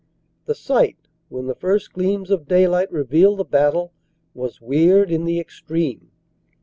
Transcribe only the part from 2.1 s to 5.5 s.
of daylight revealed the battle, was weird in the